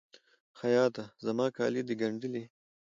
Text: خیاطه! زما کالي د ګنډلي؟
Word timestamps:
خیاطه! 0.59 1.03
زما 1.25 1.45
کالي 1.57 1.81
د 1.85 1.91
ګنډلي؟ 2.01 2.43